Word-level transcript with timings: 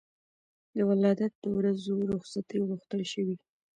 د 0.75 0.77
ولادت 0.89 1.33
د 1.39 1.45
ورځو 1.57 1.95
رخصتي 2.11 2.57
غوښتل 2.67 3.01
شوې. 3.13 3.35